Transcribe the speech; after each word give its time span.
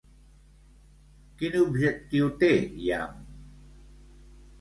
Quin 1.41 1.57
objectiu 1.59 2.31
té 2.45 2.49
Yam? 2.87 3.21